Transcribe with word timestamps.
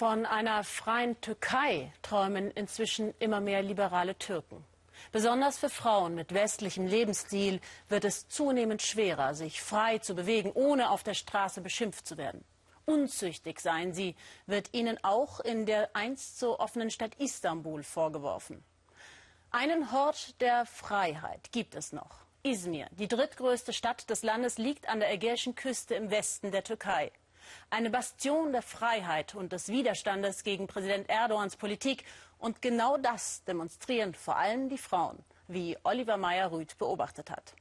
Von 0.00 0.24
einer 0.24 0.64
freien 0.64 1.20
Türkei 1.20 1.92
träumen 2.00 2.50
inzwischen 2.52 3.12
immer 3.18 3.40
mehr 3.40 3.60
liberale 3.60 4.16
Türken. 4.16 4.64
Besonders 5.12 5.58
für 5.58 5.68
Frauen 5.68 6.14
mit 6.14 6.32
westlichem 6.32 6.86
Lebensstil 6.86 7.60
wird 7.90 8.06
es 8.06 8.26
zunehmend 8.26 8.80
schwerer, 8.80 9.34
sich 9.34 9.60
frei 9.60 9.98
zu 9.98 10.14
bewegen, 10.14 10.52
ohne 10.54 10.88
auf 10.88 11.02
der 11.02 11.12
Straße 11.12 11.60
beschimpft 11.60 12.06
zu 12.06 12.16
werden. 12.16 12.42
Unzüchtig 12.86 13.60
seien 13.60 13.92
sie, 13.92 14.16
wird 14.46 14.72
ihnen 14.72 14.96
auch 15.04 15.38
in 15.40 15.66
der 15.66 15.94
einst 15.94 16.38
so 16.38 16.58
offenen 16.58 16.90
Stadt 16.90 17.16
Istanbul 17.16 17.82
vorgeworfen. 17.82 18.64
Einen 19.50 19.92
Hort 19.92 20.40
der 20.40 20.64
Freiheit 20.64 21.52
gibt 21.52 21.74
es 21.74 21.92
noch. 21.92 22.24
Izmir, 22.42 22.86
die 22.92 23.06
drittgrößte 23.06 23.74
Stadt 23.74 24.08
des 24.08 24.22
Landes, 24.22 24.56
liegt 24.56 24.88
an 24.88 25.00
der 25.00 25.12
ägäischen 25.12 25.56
Küste 25.56 25.94
im 25.94 26.10
Westen 26.10 26.52
der 26.52 26.64
Türkei. 26.64 27.12
Eine 27.70 27.90
Bastion 27.90 28.52
der 28.52 28.62
Freiheit 28.62 29.34
und 29.34 29.52
des 29.52 29.68
Widerstandes 29.68 30.44
gegen 30.44 30.66
Präsident 30.66 31.08
Erdogans 31.08 31.56
Politik. 31.56 32.04
Und 32.38 32.62
genau 32.62 32.96
das 32.96 33.44
demonstrieren 33.44 34.14
vor 34.14 34.36
allem 34.36 34.68
die 34.68 34.78
Frauen, 34.78 35.18
wie 35.48 35.76
Oliver 35.82 36.16
Meyer-Rüth 36.16 36.78
beobachtet 36.78 37.30
hat. 37.30 37.54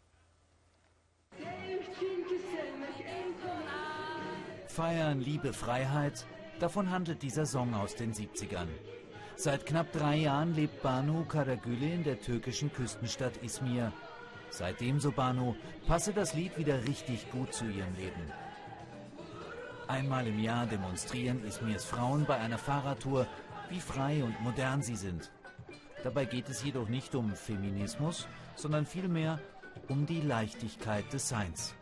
Feiern, 4.68 5.20
Liebe, 5.20 5.52
Freiheit, 5.52 6.26
davon 6.60 6.90
handelt 6.90 7.22
dieser 7.22 7.46
Song 7.46 7.74
aus 7.74 7.96
den 7.96 8.14
70ern. 8.14 8.68
Seit 9.36 9.66
knapp 9.66 9.92
drei 9.92 10.18
Jahren 10.18 10.54
lebt 10.54 10.82
Banu 10.84 11.26
Karagüle 11.26 11.94
in 11.94 12.04
der 12.04 12.20
türkischen 12.20 12.72
Küstenstadt 12.74 13.42
Izmir. 13.42 13.92
Seitdem, 14.50 15.00
so 15.00 15.12
Banu, 15.12 15.56
passe 15.88 16.14
das 16.14 16.34
Lied 16.34 16.58
wieder 16.58 16.84
richtig 16.86 17.32
gut 17.32 17.54
zu 17.54 17.66
ihrem 17.66 17.96
Leben. 17.96 18.32
Einmal 19.90 20.28
im 20.28 20.38
Jahr 20.38 20.68
demonstrieren 20.68 21.44
Izmirs 21.44 21.84
Frauen 21.84 22.24
bei 22.24 22.38
einer 22.38 22.60
Fahrradtour, 22.60 23.26
wie 23.70 23.80
frei 23.80 24.24
und 24.24 24.40
modern 24.42 24.84
sie 24.84 24.96
sind. 24.96 25.32
Dabei 26.04 26.26
geht 26.26 26.48
es 26.48 26.64
jedoch 26.64 26.88
nicht 26.88 27.16
um 27.16 27.34
Feminismus, 27.34 28.28
sondern 28.56 28.86
vielmehr 28.86 29.40
um 29.88 30.06
die 30.06 30.22
Leichtigkeit 30.22 31.12
des 31.12 31.28
Seins. 31.28 31.74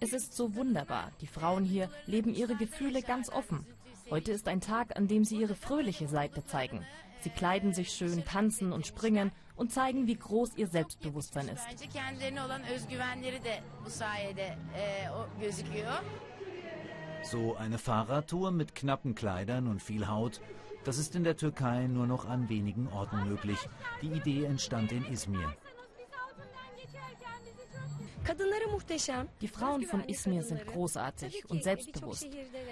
Es 0.00 0.12
ist 0.12 0.36
so 0.36 0.54
wunderbar. 0.54 1.10
Die 1.22 1.26
Frauen 1.26 1.64
hier 1.64 1.88
leben 2.04 2.34
ihre 2.34 2.54
Gefühle 2.54 3.00
ganz 3.00 3.30
offen. 3.30 3.64
Heute 4.10 4.32
ist 4.32 4.46
ein 4.46 4.60
Tag, 4.60 4.98
an 4.98 5.08
dem 5.08 5.24
sie 5.24 5.38
ihre 5.38 5.54
fröhliche 5.54 6.06
Seite 6.06 6.44
zeigen. 6.44 6.84
Sie 7.24 7.30
kleiden 7.30 7.72
sich 7.72 7.90
schön, 7.90 8.22
tanzen 8.26 8.70
und 8.70 8.86
springen 8.86 9.32
und 9.56 9.72
zeigen, 9.72 10.06
wie 10.06 10.14
groß 10.14 10.56
ihr 10.56 10.66
Selbstbewusstsein 10.66 11.48
ist. 11.48 11.64
So 17.22 17.56
eine 17.56 17.78
Fahrradtour 17.78 18.50
mit 18.50 18.74
knappen 18.74 19.14
Kleidern 19.14 19.68
und 19.68 19.80
viel 19.80 20.06
Haut, 20.06 20.42
das 20.84 20.98
ist 20.98 21.16
in 21.16 21.24
der 21.24 21.38
Türkei 21.38 21.86
nur 21.86 22.06
noch 22.06 22.26
an 22.26 22.50
wenigen 22.50 22.88
Orten 22.88 23.26
möglich. 23.26 23.58
Die 24.02 24.08
Idee 24.08 24.44
entstand 24.44 24.92
in 24.92 25.10
Izmir. 25.10 25.56
Die 29.40 29.48
Frauen 29.48 29.82
von 29.82 30.04
Izmir 30.04 30.42
sind 30.42 30.66
großartig 30.66 31.48
und 31.48 31.62
selbstbewusst. 31.62 32.28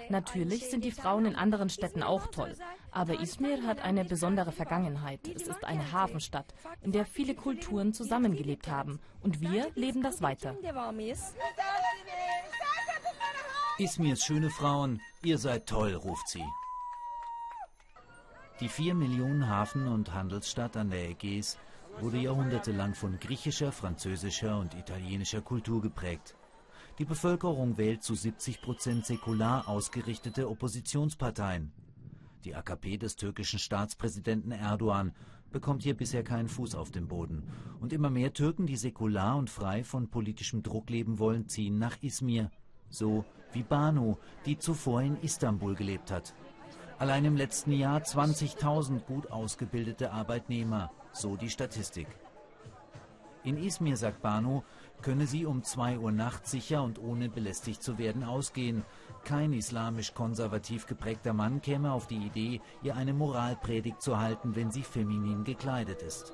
Natürlich 0.09 0.69
sind 0.69 0.83
die 0.83 0.91
Frauen 0.91 1.25
in 1.25 1.35
anderen 1.35 1.69
Städten 1.69 2.03
auch 2.03 2.27
toll. 2.27 2.55
Aber 2.93 3.19
Izmir 3.19 3.63
hat 3.63 3.81
eine 3.81 4.05
besondere 4.05 4.51
Vergangenheit. 4.51 5.27
Es 5.27 5.47
ist 5.47 5.63
eine 5.63 5.91
Hafenstadt, 5.91 6.53
in 6.81 6.91
der 6.91 7.05
viele 7.07 7.33
Kulturen 7.33 7.91
zusammengelebt 7.91 8.69
haben. 8.69 8.99
Und 9.21 9.41
wir 9.41 9.71
leben 9.73 10.03
das 10.03 10.21
weiter. 10.21 10.55
Izmirs 13.79 14.23
schöne 14.23 14.51
Frauen, 14.51 15.01
ihr 15.23 15.39
seid 15.39 15.65
toll, 15.65 15.95
ruft 15.95 16.29
sie. 16.29 16.45
Die 18.59 18.69
vier 18.69 18.93
Millionen 18.93 19.49
Hafen- 19.49 19.87
und 19.87 20.13
Handelsstadt 20.13 20.77
an 20.77 20.91
der 20.91 21.09
Ägäis 21.09 21.57
wurde 21.99 22.19
jahrhundertelang 22.19 22.93
von 22.93 23.19
griechischer, 23.19 23.71
französischer 23.71 24.59
und 24.59 24.75
italienischer 24.75 25.41
Kultur 25.41 25.81
geprägt. 25.81 26.35
Die 26.99 27.05
Bevölkerung 27.05 27.77
wählt 27.77 28.03
zu 28.03 28.13
70 28.13 28.61
Prozent 28.61 29.07
säkular 29.07 29.67
ausgerichtete 29.67 30.47
Oppositionsparteien. 30.47 31.71
Die 32.43 32.55
AKP 32.55 32.97
des 32.97 33.15
türkischen 33.15 33.57
Staatspräsidenten 33.57 34.51
Erdogan 34.51 35.13
bekommt 35.53 35.83
hier 35.83 35.95
bisher 35.95 36.23
keinen 36.23 36.49
Fuß 36.49 36.75
auf 36.75 36.91
den 36.91 37.07
Boden. 37.07 37.43
Und 37.79 37.93
immer 37.93 38.09
mehr 38.09 38.33
Türken, 38.33 38.65
die 38.65 38.75
säkular 38.75 39.37
und 39.37 39.49
frei 39.49 39.85
von 39.85 40.09
politischem 40.09 40.61
Druck 40.61 40.89
leben 40.89 41.19
wollen, 41.19 41.47
ziehen 41.47 41.79
nach 41.79 41.95
Izmir. 42.01 42.51
So 42.89 43.23
wie 43.53 43.63
Banu, 43.63 44.17
die 44.45 44.57
zuvor 44.57 45.01
in 45.03 45.15
Istanbul 45.21 45.75
gelebt 45.75 46.11
hat. 46.11 46.35
Allein 46.97 47.23
im 47.23 47.37
letzten 47.37 47.71
Jahr 47.71 48.01
20.000 48.01 48.99
gut 48.99 49.31
ausgebildete 49.31 50.11
Arbeitnehmer, 50.11 50.91
so 51.13 51.37
die 51.37 51.49
Statistik. 51.49 52.07
In 53.43 53.57
Izmir, 53.57 53.97
sagt 53.97 54.21
Banu, 54.21 54.63
könne 55.01 55.27
sie 55.27 55.45
um 55.45 55.63
2 55.63 55.99
Uhr 55.99 56.11
nachts 56.11 56.51
sicher 56.51 56.81
und 56.81 56.97
ohne 56.97 57.27
belästigt 57.27 57.83
zu 57.83 57.97
werden 57.97 58.23
ausgehen. 58.23 58.85
Kein 59.25 59.51
islamisch-konservativ 59.51 60.87
geprägter 60.87 61.33
Mann 61.33 61.61
käme 61.61 61.91
auf 61.91 62.07
die 62.07 62.25
Idee, 62.25 62.61
ihr 62.83 62.95
eine 62.95 63.13
Moralpredigt 63.13 64.01
zu 64.01 64.19
halten, 64.19 64.55
wenn 64.55 64.71
sie 64.71 64.83
feminin 64.83 65.43
gekleidet 65.43 66.01
ist. 66.01 66.33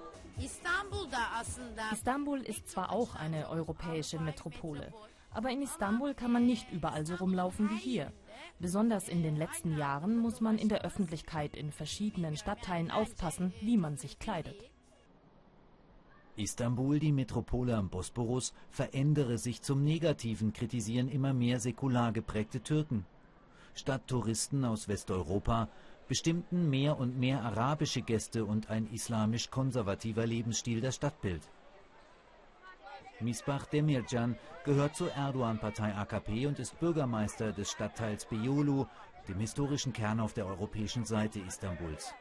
Istanbul 1.92 2.42
ist 2.42 2.70
zwar 2.70 2.92
auch 2.92 3.16
eine 3.16 3.50
europäische 3.50 4.20
Metropole, 4.20 4.94
aber 5.32 5.50
in 5.50 5.64
Istanbul 5.64 6.14
kann 6.14 6.32
man 6.32 6.46
nicht 6.46 6.72
überall 6.72 7.06
so 7.06 7.16
rumlaufen 7.16 7.70
wie 7.72 7.78
hier. 7.78 8.14
Besonders 8.60 9.10
in 9.10 9.24
den 9.24 9.36
letzten 9.36 9.78
Jahren 9.78 10.18
muss 10.18 10.42
man 10.42 10.58
in 10.58 10.70
der 10.70 10.86
Öffentlichkeit 10.86 11.56
in 11.56 11.72
verschiedenen 11.72 12.38
Stadtteilen 12.38 12.92
aufpassen, 12.92 13.54
wie 13.62 13.78
man 13.78 13.98
sich 13.98 14.20
kleidet. 14.20 14.56
Istanbul, 16.40 17.00
die 17.00 17.12
Metropole 17.12 17.76
am 17.76 17.90
Bosporus, 17.90 18.54
verändere 18.70 19.38
sich 19.38 19.62
zum 19.62 19.84
Negativen, 19.84 20.54
kritisieren 20.54 21.10
immer 21.10 21.34
mehr 21.34 21.60
säkular 21.60 22.14
geprägte 22.14 22.62
Türken. 22.62 23.06
Statt 23.76 24.08
Touristen 24.08 24.64
aus 24.64 24.88
Westeuropa 24.88 25.68
bestimmten 26.08 26.70
mehr 26.70 26.98
und 26.98 27.20
mehr 27.20 27.44
arabische 27.44 28.02
Gäste 28.02 28.46
und 28.46 28.70
ein 28.70 28.88
islamisch-konservativer 28.88 30.26
Lebensstil 30.26 30.82
das 30.82 30.96
Stadtbild. 30.96 31.42
Misbach 33.20 33.66
Demircan 33.66 34.38
gehört 34.64 34.96
zur 34.96 35.12
Erdogan-Partei 35.12 35.94
AKP 35.94 36.48
und 36.48 36.58
ist 36.58 36.80
Bürgermeister 36.80 37.52
des 37.52 37.70
Stadtteils 37.70 38.26
Beyoğlu, 38.28 38.88
dem 39.28 39.40
historischen 39.40 39.92
Kern 39.92 40.22
auf 40.22 40.34
der 40.34 40.48
europäischen 40.48 41.04
Seite 41.04 41.40
Istanbuls. 41.40 42.14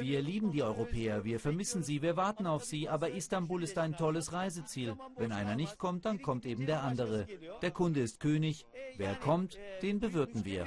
Wir 0.00 0.22
lieben 0.22 0.50
die 0.50 0.62
Europäer, 0.62 1.22
wir 1.24 1.38
vermissen 1.38 1.84
sie, 1.84 2.02
wir 2.02 2.16
warten 2.16 2.46
auf 2.46 2.64
sie, 2.64 2.88
aber 2.88 3.10
Istanbul 3.10 3.62
ist 3.62 3.78
ein 3.78 3.96
tolles 3.96 4.32
Reiseziel. 4.32 4.96
Wenn 5.16 5.30
einer 5.30 5.54
nicht 5.54 5.78
kommt, 5.78 6.04
dann 6.04 6.20
kommt 6.20 6.46
eben 6.46 6.66
der 6.66 6.82
andere. 6.82 7.26
Der 7.62 7.70
Kunde 7.70 8.00
ist 8.00 8.18
König, 8.18 8.66
wer 8.96 9.14
kommt, 9.14 9.56
den 9.82 10.00
bewirten 10.00 10.44
wir. 10.44 10.66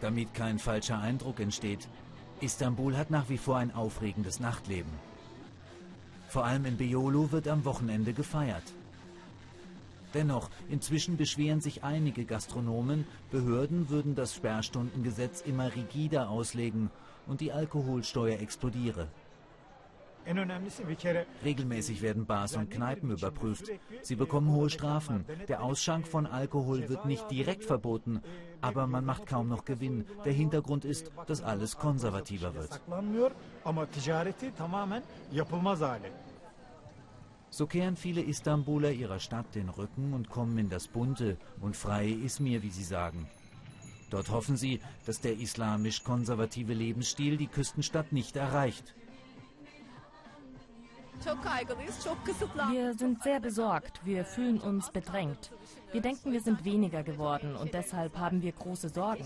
Damit 0.00 0.34
kein 0.34 0.58
falscher 0.58 0.98
Eindruck 0.98 1.40
entsteht, 1.40 1.88
Istanbul 2.40 2.94
hat 2.96 3.10
nach 3.10 3.30
wie 3.30 3.38
vor 3.38 3.56
ein 3.56 3.74
aufregendes 3.74 4.38
Nachtleben. 4.40 4.92
Vor 6.28 6.44
allem 6.44 6.66
in 6.66 6.76
Beyoğlu 6.76 7.32
wird 7.32 7.48
am 7.48 7.64
Wochenende 7.64 8.12
gefeiert. 8.12 8.64
Dennoch, 10.16 10.48
inzwischen 10.70 11.18
beschweren 11.18 11.60
sich 11.60 11.84
einige 11.84 12.24
Gastronomen, 12.24 13.06
Behörden 13.30 13.90
würden 13.90 14.14
das 14.14 14.34
Sperrstundengesetz 14.34 15.42
immer 15.42 15.74
rigider 15.74 16.30
auslegen 16.30 16.90
und 17.26 17.42
die 17.42 17.52
Alkoholsteuer 17.52 18.40
explodiere. 18.40 19.08
Regelmäßig 21.44 22.00
werden 22.00 22.24
Bars 22.24 22.56
und 22.56 22.70
Kneipen 22.70 23.10
überprüft. 23.10 23.70
Sie 24.00 24.16
bekommen 24.16 24.50
hohe 24.50 24.70
Strafen. 24.70 25.26
Der 25.48 25.62
Ausschank 25.62 26.08
von 26.08 26.26
Alkohol 26.26 26.88
wird 26.88 27.04
nicht 27.04 27.30
direkt 27.30 27.64
verboten, 27.64 28.22
aber 28.62 28.86
man 28.86 29.04
macht 29.04 29.26
kaum 29.26 29.48
noch 29.48 29.66
Gewinn. 29.66 30.06
Der 30.24 30.32
Hintergrund 30.32 30.86
ist, 30.86 31.12
dass 31.26 31.42
alles 31.42 31.76
konservativer 31.76 32.54
wird. 32.54 32.80
So 37.50 37.66
kehren 37.66 37.96
viele 37.96 38.22
Istanbuler 38.22 38.90
ihrer 38.90 39.18
Stadt 39.18 39.54
den 39.54 39.68
Rücken 39.68 40.12
und 40.12 40.28
kommen 40.28 40.58
in 40.58 40.68
das 40.68 40.88
bunte 40.88 41.36
und 41.60 41.76
freie 41.76 42.12
Izmir, 42.12 42.62
wie 42.62 42.70
sie 42.70 42.84
sagen. 42.84 43.28
Dort 44.10 44.30
hoffen 44.30 44.56
sie, 44.56 44.80
dass 45.04 45.20
der 45.20 45.38
islamisch-konservative 45.38 46.74
Lebensstil 46.74 47.36
die 47.36 47.48
Küstenstadt 47.48 48.12
nicht 48.12 48.36
erreicht. 48.36 48.94
Wir 52.70 52.94
sind 52.94 53.22
sehr 53.22 53.40
besorgt. 53.40 54.00
Wir 54.04 54.24
fühlen 54.24 54.60
uns 54.60 54.90
bedrängt. 54.90 55.50
Wir 55.90 56.00
denken, 56.00 56.32
wir 56.32 56.40
sind 56.40 56.64
weniger 56.64 57.02
geworden 57.02 57.56
und 57.56 57.74
deshalb 57.74 58.18
haben 58.18 58.42
wir 58.42 58.52
große 58.52 58.90
Sorgen. 58.90 59.24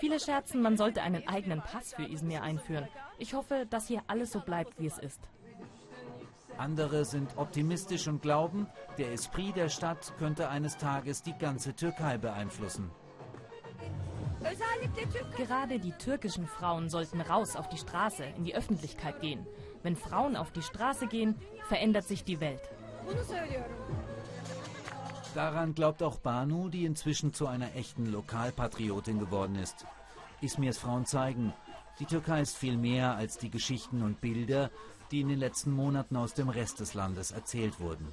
Viele 0.00 0.20
scherzen, 0.20 0.62
man 0.62 0.76
sollte 0.76 1.02
einen 1.02 1.26
eigenen 1.26 1.60
Pass 1.60 1.94
für 1.94 2.04
Izmir 2.04 2.42
einführen. 2.42 2.88
Ich 3.18 3.34
hoffe, 3.34 3.66
dass 3.70 3.88
hier 3.88 4.02
alles 4.08 4.32
so 4.32 4.40
bleibt, 4.40 4.78
wie 4.78 4.86
es 4.86 4.98
ist. 4.98 5.20
Andere 6.58 7.04
sind 7.04 7.36
optimistisch 7.36 8.08
und 8.08 8.20
glauben, 8.20 8.66
der 8.98 9.12
Esprit 9.12 9.54
der 9.54 9.68
Stadt 9.68 10.12
könnte 10.18 10.48
eines 10.48 10.76
Tages 10.76 11.22
die 11.22 11.36
ganze 11.38 11.74
Türkei 11.74 12.18
beeinflussen. 12.18 12.90
Gerade 15.36 15.78
die 15.78 15.92
türkischen 15.92 16.46
Frauen 16.46 16.88
sollten 16.88 17.20
raus 17.20 17.56
auf 17.56 17.68
die 17.68 17.78
Straße, 17.78 18.24
in 18.36 18.44
die 18.44 18.56
Öffentlichkeit 18.56 19.20
gehen. 19.20 19.46
Wenn 19.82 19.96
Frauen 19.96 20.36
auf 20.36 20.50
die 20.50 20.62
Straße 20.62 21.06
gehen, 21.06 21.36
verändert 21.68 22.04
sich 22.04 22.24
die 22.24 22.40
Welt. 22.40 22.62
Daran 25.34 25.74
glaubt 25.74 26.02
auch 26.02 26.18
Banu, 26.18 26.68
die 26.68 26.84
inzwischen 26.84 27.32
zu 27.32 27.46
einer 27.46 27.74
echten 27.76 28.06
Lokalpatriotin 28.06 29.20
geworden 29.20 29.56
ist. 29.56 29.86
Ismirs 30.40 30.78
Frauen 30.78 31.06
zeigen, 31.06 31.52
die 32.00 32.06
Türkei 32.06 32.40
ist 32.40 32.56
viel 32.56 32.76
mehr 32.76 33.16
als 33.16 33.38
die 33.38 33.50
Geschichten 33.50 34.02
und 34.02 34.20
Bilder, 34.20 34.70
die 35.10 35.20
in 35.20 35.28
den 35.28 35.38
letzten 35.38 35.72
Monaten 35.72 36.16
aus 36.16 36.34
dem 36.34 36.48
Rest 36.48 36.80
des 36.80 36.94
Landes 36.94 37.30
erzählt 37.30 37.80
wurden. 37.80 38.06